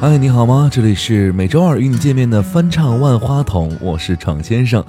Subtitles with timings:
[0.00, 0.70] 嗨，你好吗？
[0.72, 4.82] 这里是每周二与你见面的翻唱万花筒，我是闯先生。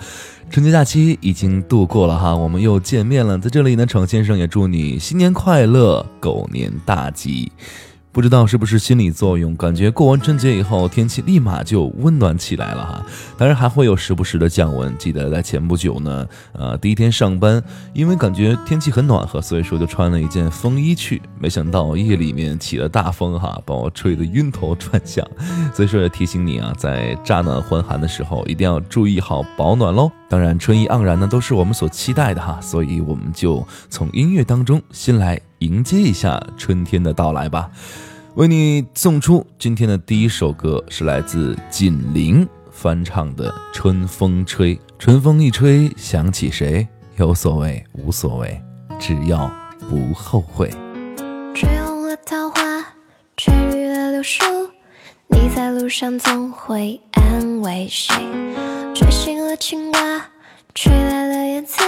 [0.49, 3.37] 春节假期已经度过了哈，我们又见面了。
[3.37, 7.51] 在这里呢，闯先生也祝你新年快乐，狗年大吉。
[8.13, 13.05] 不知道是不是心理作用，感觉过完春节以后天气立马就温暖起来了哈。
[13.37, 14.93] 当然还会有时不时的降温。
[14.97, 21.21] 记得在前不久呢，呃，第一天上班，因为感觉天气很暖和，所以说就穿了一件风衣去。
[21.39, 25.25] 没想到夜里面起了大风哈，把我吹得晕头转向。
[25.73, 30.11] 所以说也提醒你啊，在乍暖还寒的时候，一定要注意好保暖喽。
[30.27, 32.59] 当然，春意盎然呢，都是我们所期待的哈。
[32.61, 35.39] 所以我们就从音乐当中先来。
[35.61, 37.69] 迎接一下春天的到来吧，
[38.33, 44.75] 为你送出今天的第一首歌，是来自锦麟翻唱的《春风吹》。
[44.97, 46.87] 春风一吹，想起谁？
[47.17, 48.59] 有所谓，无所谓，
[48.99, 49.51] 只要
[49.87, 50.71] 不后悔。
[51.53, 52.83] 吹红了桃花，
[53.37, 54.43] 吹绿了柳树，
[55.27, 58.15] 你在路上总会安慰谁？
[58.95, 60.25] 吹醒了青蛙，
[60.73, 61.83] 吹来了燕子。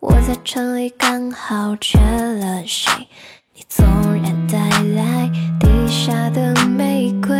[0.00, 2.90] 我在城里刚好缺了谁？
[3.52, 3.86] 你纵
[4.22, 4.58] 然带
[4.94, 7.36] 来地下的玫瑰，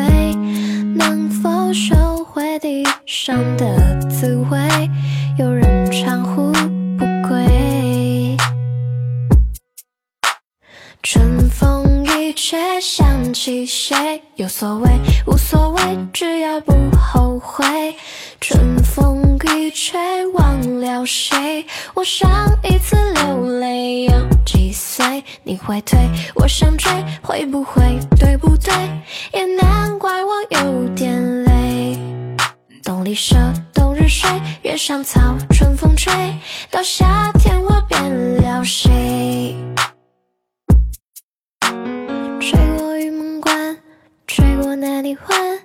[0.95, 4.59] 能否收回地上的滋味？
[5.39, 6.53] 有人长呼
[6.99, 8.37] 不归。
[11.03, 12.00] 春风
[12.31, 14.23] 一吹，想起谁？
[14.37, 14.89] 有所谓，
[15.27, 17.97] 无所谓，只要不后悔。
[18.41, 21.67] 春风一吹，忘了谁？
[21.93, 22.31] 我上
[22.63, 24.13] 一次流泪有
[24.47, 25.25] 几岁？
[25.43, 25.99] 你会退，
[26.37, 26.89] 我想追，
[27.21, 28.73] 会不会对不对？
[29.33, 31.99] 也难怪我有点累。
[32.85, 33.35] 冬里舍，
[33.75, 34.31] 冬日睡，
[34.63, 36.15] 月上草，春风吹，
[36.71, 38.01] 到夏天我变
[38.37, 39.57] 了谁？
[42.41, 43.77] 吹过玉门关，
[44.27, 45.59] 吹过南泥湾。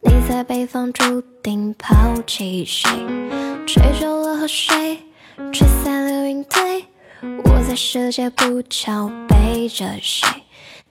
[0.00, 1.94] 你在北方注定抛
[2.26, 2.90] 弃谁？
[3.66, 4.74] 吹皱了河水，
[5.52, 6.86] 吹散了云堆。
[7.44, 10.26] 我在世界不桥背着谁？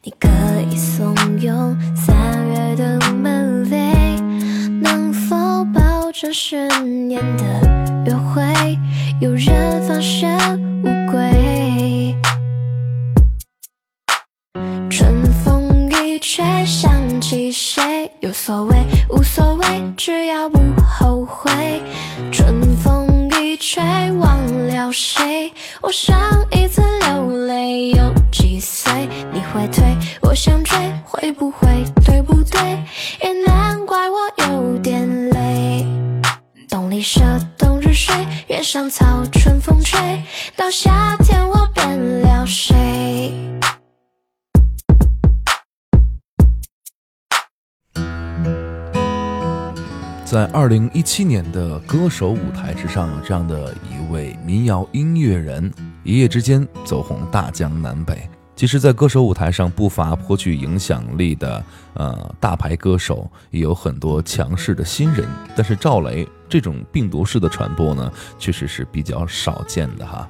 [0.03, 0.29] 你可
[0.69, 2.15] 以怂恿三
[2.49, 4.21] 月的门扉，
[4.83, 5.35] 能否
[5.73, 7.43] 保证十年的
[8.05, 8.43] 约会？
[9.19, 10.29] 有人放生
[10.83, 11.62] 乌龟。
[16.23, 18.09] 却，想起谁？
[18.21, 18.77] 有所谓。
[19.09, 19.65] 无所谓，
[19.97, 21.51] 只要不后悔。
[22.31, 24.39] 春风一吹，忘
[24.69, 25.51] 了谁？
[25.81, 26.17] 我上
[26.51, 28.89] 一次流泪有几岁？
[29.33, 29.83] 你会退，
[30.21, 31.67] 我想追，会不会
[32.05, 32.61] 对不对？
[33.21, 34.17] 也难怪我
[34.47, 35.85] 有点累。
[36.69, 37.19] 冬里舍，
[37.57, 38.15] 冬日睡，
[38.47, 39.99] 原上草，春风吹，
[40.55, 43.42] 到夏天我变了谁？
[50.33, 55.71] 在二零一七年的歌手舞台之上，有这样的一位民谣音乐人，
[56.03, 58.27] 一夜之间走红大江南北。
[58.55, 61.63] 其实，在歌手舞台上不乏颇具影响力的
[61.93, 65.27] 呃大牌歌手，也有很多强势的新人。
[65.55, 70.27] 但是赵雷这种病毒式的传播呢，确实是比较少见的哈。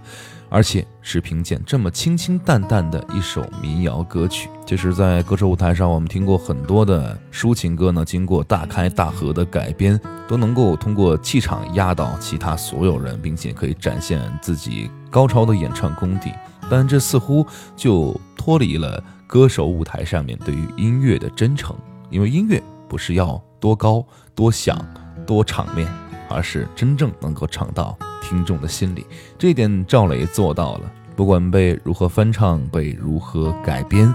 [0.54, 16.32] 而且是凭借这么清清淡淡的一首民谣歌曲，就是在歌手舞台上，我们听过很多的抒情歌呢，经过大开大合的改编，都能够通过气场压倒其他所有人，并且可以展现自己高超的演唱功底。
[16.70, 17.44] 但这似乎
[17.76, 21.76] 就脱离了歌手舞台上面对于音乐的真诚，
[22.12, 24.78] 因为音乐不是要多高、多响、
[25.26, 25.92] 多场面，
[26.34, 27.98] 而是真正能够唱到。
[28.22, 29.06] 听众的心里，
[29.38, 30.92] 这一点赵雷做到了。
[31.16, 34.12] 不管被如何翻唱，被如何改编，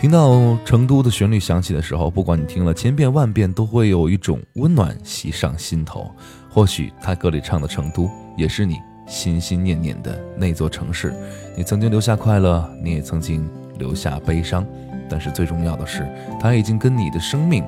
[0.00, 6.10] 听到成都的旋律响起的时候，不管你听了千遍万遍，都会有一种温暖袭上心头。
[6.50, 11.14] 或许他歌里唱的成都，也是你心心念念的那座城市。
[11.56, 13.48] 你曾经留下快乐，你也曾经
[13.78, 14.66] 留下悲伤，
[15.08, 16.08] 但是最重要的是，
[16.40, 17.62] 他已经跟你的生命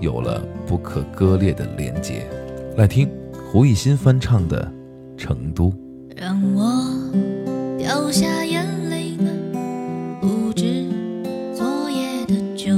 [0.00, 2.26] 有了不可割裂的连接。
[2.76, 3.10] 来听
[3.50, 4.70] 胡艺昕翻唱的
[5.18, 5.70] 《成都》。
[6.14, 6.84] 让我
[7.78, 9.24] 掉下眼泪的
[10.20, 10.84] 不止
[11.56, 12.74] 昨夜的酒，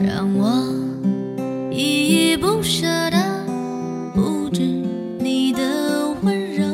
[0.00, 0.50] 让我
[1.70, 3.46] 依依不舍的
[4.16, 4.62] 不止
[5.20, 6.66] 你的温柔。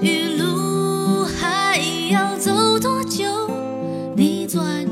[0.00, 1.78] 雨路还
[2.10, 3.26] 要走多久？
[4.16, 4.88] 你攥。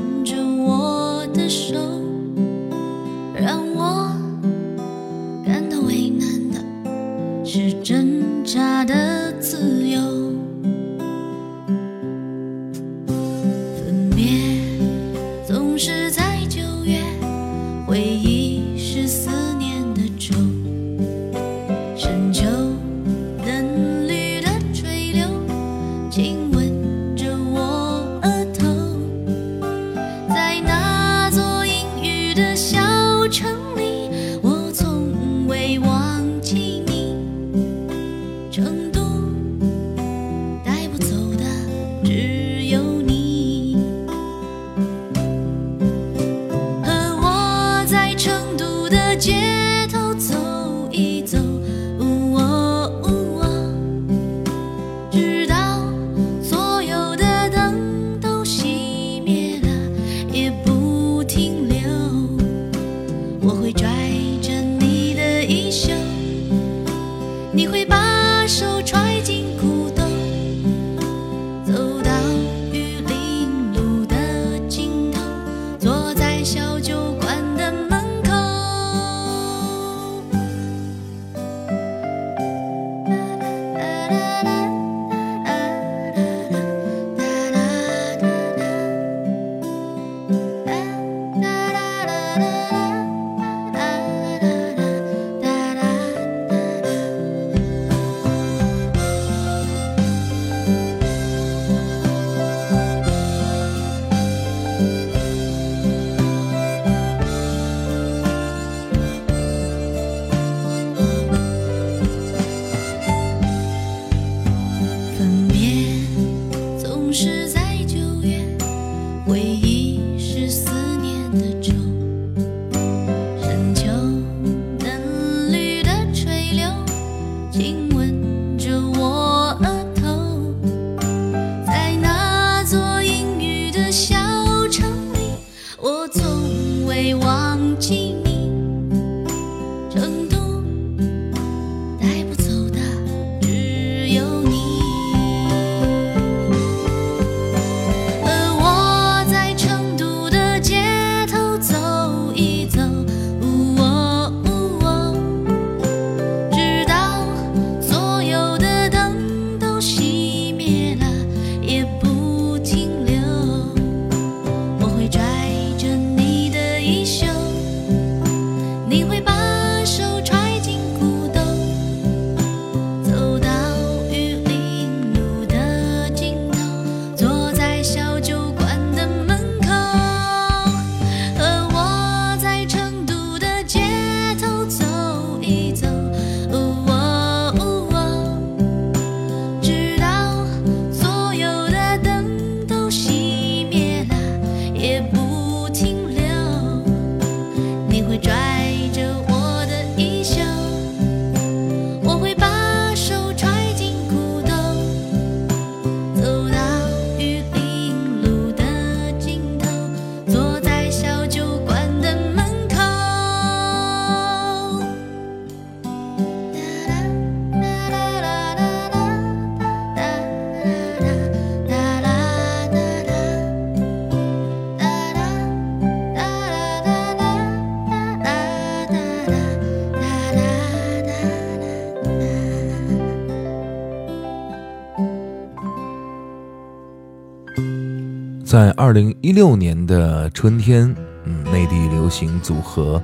[238.57, 240.91] 在二零一六年的春天，
[241.25, 242.99] 嗯，内地流行组合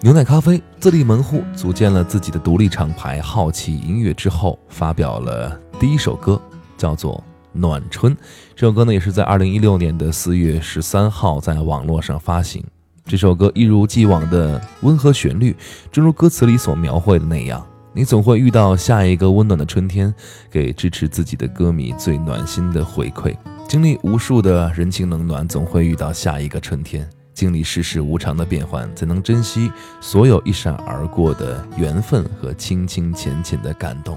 [0.00, 6.40] 牛奶咖啡自立门户，组建了自己的独立厂牌好奇音乐之后，发表了第一首歌，
[6.78, 7.16] 叫做
[7.52, 8.16] 《暖春》。
[8.56, 12.64] 这首歌呢，也是在二零一六年的四月十三号在网络上发行。
[13.04, 15.54] 这首歌一如既往的温和旋律，
[15.92, 20.14] 正如歌词里所描绘的那样，你总会遇到下一个温暖的春天，
[20.50, 23.36] 给支持自己的歌迷最暖心的回馈。
[23.74, 27.10] 经历无数的人情冷暖，总会遇到下一个春天。
[27.32, 29.68] 经历世事无常的变幻，才能珍惜
[30.00, 34.16] 所有一闪而过的缘分和清清浅浅的感动，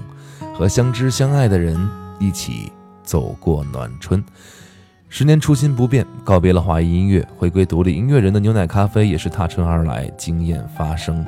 [0.54, 1.76] 和相知相爱的人
[2.20, 2.70] 一起
[3.02, 4.24] 走过暖春。
[5.08, 11.26] 十年初心不变，告别了华语音乐，回归独立音乐人的牛奶咖啡也是踏春而来，惊艳发声，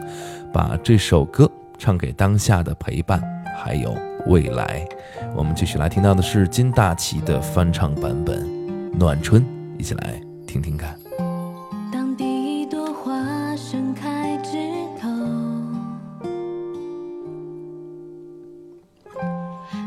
[0.53, 3.21] 把这首歌唱给当下的陪伴，
[3.59, 3.93] 还有
[4.27, 4.87] 未来。
[5.35, 8.45] 我们继续来听到的是金大奇的翻唱版本
[8.99, 9.43] 《暖春》，
[9.79, 10.99] 一起来听听看。
[11.93, 14.59] 当第一朵花盛开枝
[15.01, 15.09] 头，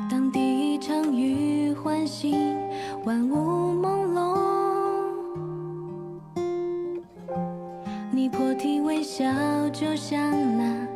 [0.09, 2.55] 当第一场雨唤醒
[3.05, 4.37] 万物朦胧，
[8.11, 9.25] 你破涕为笑，
[9.71, 10.19] 就像
[10.57, 10.87] 那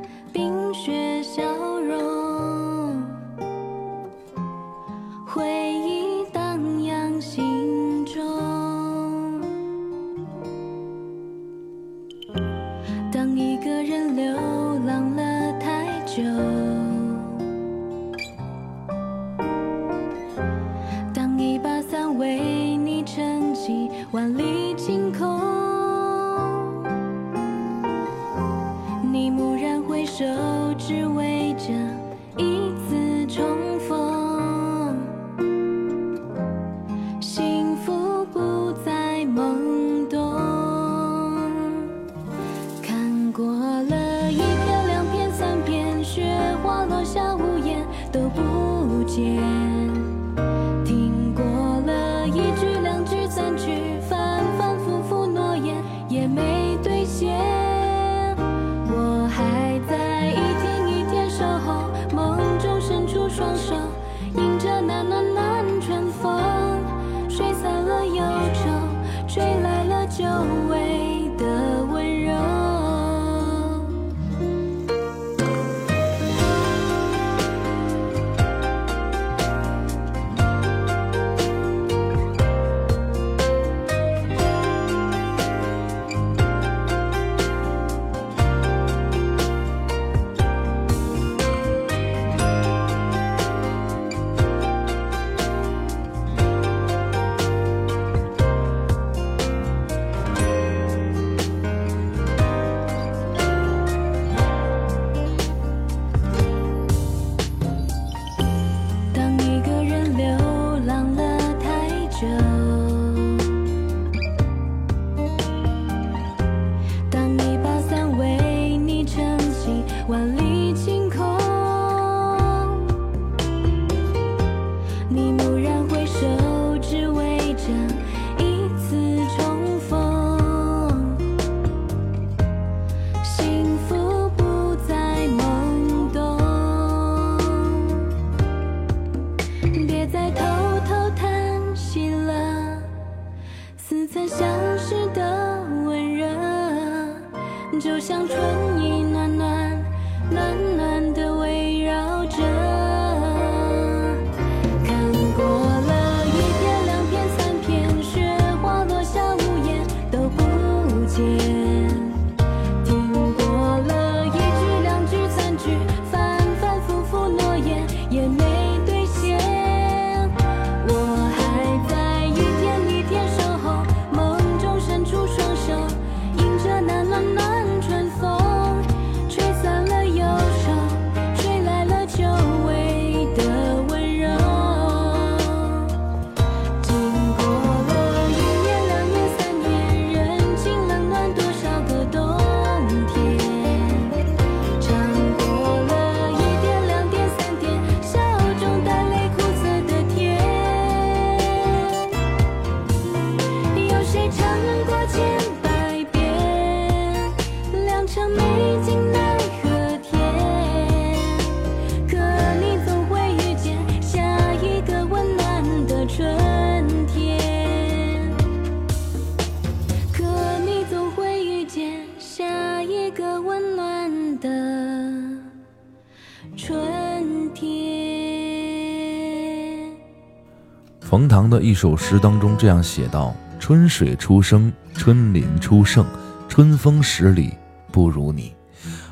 [231.18, 236.06] 冯唐的一首诗当中这样写道：“春水初生，春林初盛，
[236.48, 237.56] 春风十里
[237.92, 238.54] 不如你。”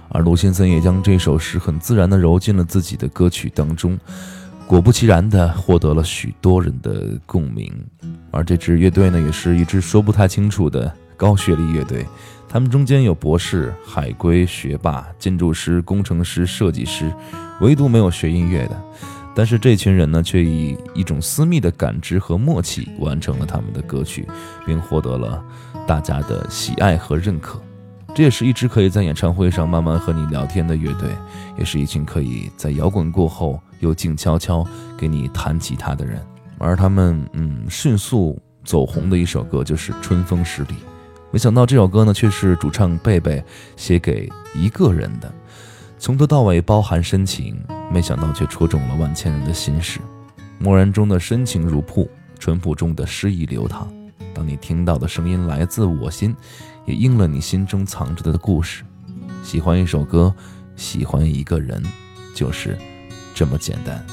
[0.10, 3.98] 而卢先生也将这首诗很自然地揉进了自己的歌曲当中，
[4.68, 7.74] 果不其然地获得了许多人的共鸣。
[8.30, 12.06] 而这支乐队呢，也是一支说不太清楚的高学历乐队，
[12.48, 17.12] 他们中间有博士、海归、学霸、建筑师、工程师、设计师，
[17.62, 18.80] 唯独没有学音乐的。
[19.36, 24.25] 但是这群人呢，却以一种私密的感知和默契完成了他们的歌曲，
[24.65, 25.44] 并获得了
[25.86, 27.62] 大家的喜爱和认可。
[28.15, 31.10] 这也是一支可以在演唱会上慢慢和你聊天的乐队，
[31.60, 34.65] 也是一群可以在摇滚过后又静悄悄
[34.98, 36.25] 给你弹吉他的人。
[36.58, 40.70] 而他们，嗯，迅速走红的一首歌就是《春风十里》，
[41.30, 43.44] 没想到这首歌呢却是主唱贝贝
[43.75, 45.30] 写给一个人的，
[46.06, 47.60] 从头到尾包含深情，
[47.92, 50.00] 没想到却戳中了万千人的心事。
[50.60, 52.08] 漠然中的深情如瀑，
[52.38, 53.92] 淳朴中的诗意流淌。
[54.32, 56.36] 当你听到的声音来自我心，
[56.86, 58.84] 也应了你心中藏着的故事。
[59.42, 60.32] 喜欢一首歌，
[60.76, 61.82] 喜欢一个人，
[62.36, 62.78] 就是
[63.34, 64.06] 这么简单。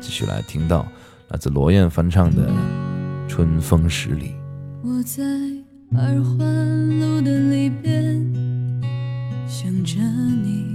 [0.00, 0.88] 继续来听到
[1.28, 2.50] 来自罗燕翻唱的
[3.28, 4.28] 《春风十里》。
[4.82, 5.22] 我在
[5.94, 8.32] 二环路的里边
[9.46, 10.74] 想着你，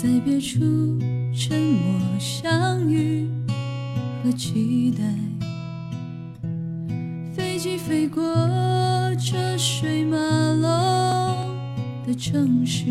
[0.00, 0.60] 在别处
[1.34, 3.28] 沉默相遇
[4.22, 5.02] 和期待。
[7.34, 8.22] 飞机飞过
[9.16, 10.62] 车水马龙
[12.06, 12.84] 的城市，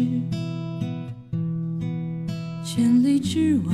[2.61, 3.73] 千里之外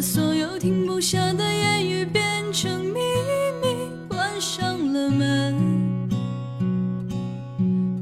[0.00, 2.22] 把所有停不下的言语变
[2.54, 2.94] 成秘
[3.60, 3.68] 密，
[4.08, 4.64] 关上
[4.94, 5.54] 了门。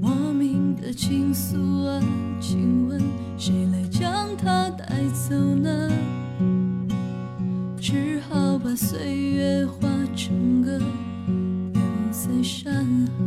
[0.00, 2.00] 莫名的情愫啊，
[2.40, 3.02] 请问
[3.36, 4.86] 谁来将它带
[5.28, 5.90] 走呢？
[7.80, 10.78] 只好把岁月化成歌，
[11.72, 11.82] 留
[12.12, 12.86] 在山
[13.18, 13.26] 河。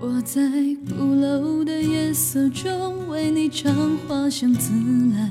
[0.00, 0.40] 我在
[0.88, 4.72] 鼓楼的夜色中为你唱花香自
[5.14, 5.30] 来，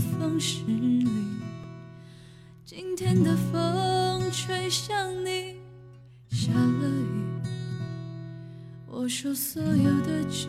[0.00, 1.06] 风十里。
[2.64, 5.56] 今天的风吹向你，
[6.28, 7.24] 下了雨。
[8.86, 10.48] 我说所有的酒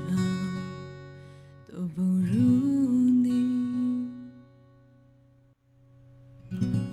[1.72, 4.08] 都不如你。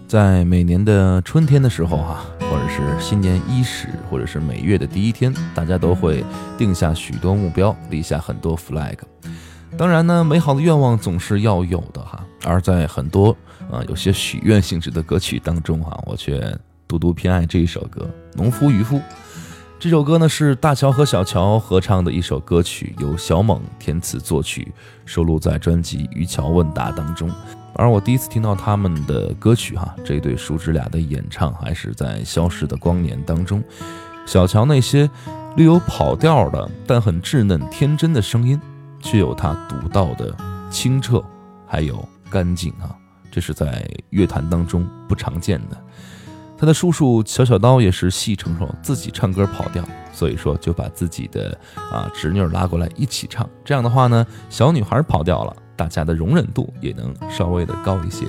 [0.06, 6.22] 在每年的春天的时候哈、或者是新年伊始，或者是每月的第一天，大家都会
[6.58, 8.98] 定下许多目标，立下很多 flag。
[9.76, 12.24] 当然呢，美好的愿望总是要有的哈。
[12.44, 13.30] 而在很多
[13.70, 16.56] 啊、呃有些许愿性质的歌曲当中哈、我却
[16.86, 18.96] 独独偏爱这一首歌《农夫渔夫》。
[19.80, 24.72] 这首歌呢是大乔和小乔合唱的一首歌曲，由小猛填词作曲，
[25.04, 27.30] 收录在专辑《渔樵问答》当中。
[27.74, 33.62] 而我第一次听到他们的歌曲哈，这对叔侄俩的演唱还是在《消失的光年》当中。
[34.24, 35.10] 小乔那些
[35.56, 38.58] 略有跑调的，但很稚嫩天真的声音，
[39.04, 40.34] 却有他独到的
[40.70, 41.22] 清澈，
[41.66, 42.96] 还有干净啊，
[43.30, 45.76] 这是在乐坛当中不常见的。
[46.56, 51.56] 他的叔叔小小刀也是戏称说自己唱歌跑调，所以说就把自己的
[51.92, 53.48] 啊侄女儿拉过来一起唱。
[53.62, 58.26] 这样的话呢，小女孩跑调了，大家的容忍度也能稍微的高一些。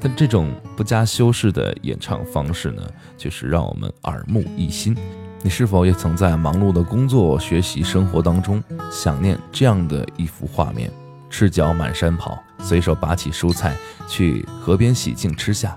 [0.00, 2.82] 但这种不加修饰的演唱方式呢，
[3.16, 4.94] 却是让我们耳目一新。
[5.42, 10.90] 你是否也曾在忙碌的工作、学习、生活当中，想念这样的一幅画面：
[11.30, 13.76] 赤脚满山跑，随手拔起蔬菜
[14.08, 15.70] 去河边洗净吃下；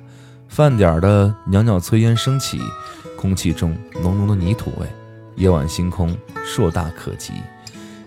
[0.47, 2.59] 饭点儿的袅袅炊烟升起，
[3.15, 4.87] 空气中浓浓的泥土味；
[5.35, 7.33] 夜晚星空硕大可及，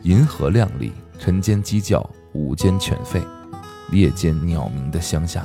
[0.03, 0.91] 银河亮丽；
[1.21, 3.23] 晨间鸡叫，午间犬吠，
[3.93, 5.45] 夜间鸟鸣的乡下。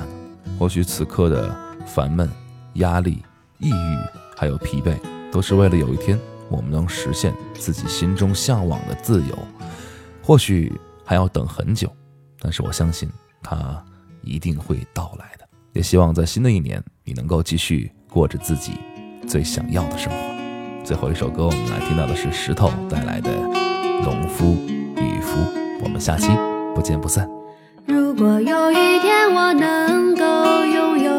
[0.58, 2.28] 或许此刻的烦闷、
[2.74, 3.22] 压力、
[3.58, 3.98] 抑郁，
[4.36, 4.94] 还有疲惫。
[5.30, 9.38] 都是为了有一天我们能实现自己心中向往的自由
[10.22, 10.72] 或许
[11.04, 11.90] 还要等很久
[12.38, 13.08] 但是我相信
[13.42, 13.84] 它
[14.22, 15.46] 一定会到来的。
[15.72, 18.72] 也希望在新的一年你能够继续过着自己
[19.26, 20.18] 最想要的生活。
[20.84, 23.30] 最后一首歌我们来听到的是石头带来的
[24.02, 24.56] 农夫
[24.96, 25.38] 渔夫
[25.82, 26.28] 我们下期
[26.74, 27.28] 不见不散。
[27.86, 30.24] 如果有一天我能够
[30.64, 31.09] 拥有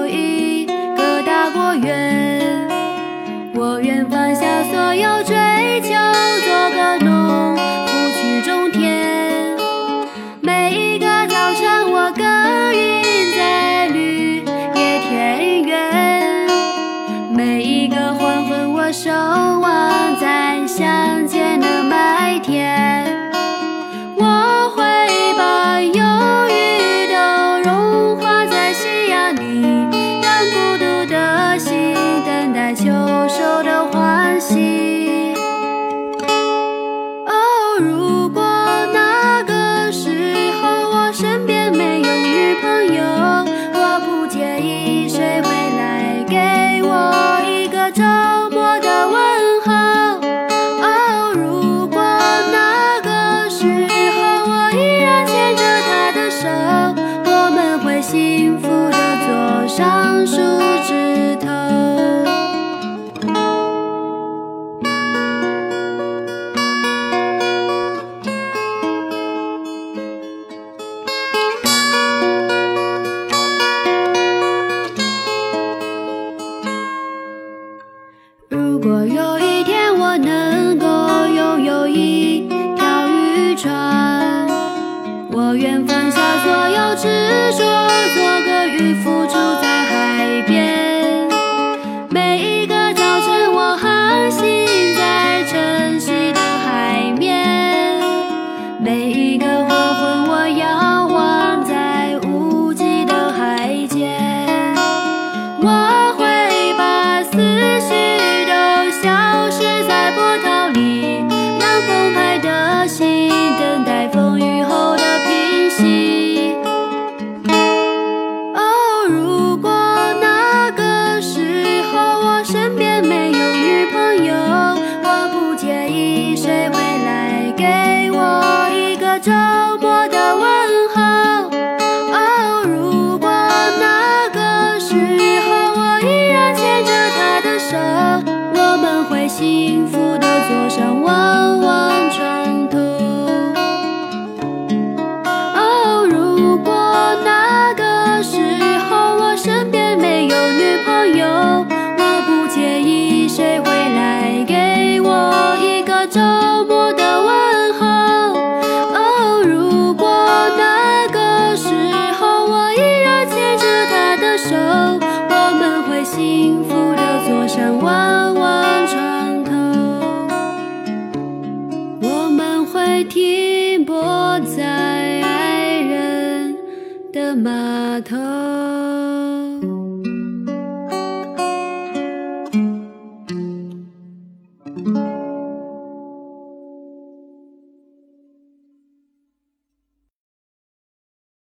[58.11, 58.70] 幸福